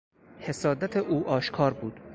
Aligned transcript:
حسادت 0.39 0.97
او 0.97 1.27
آشکار 1.27 1.73
بود. 1.73 1.99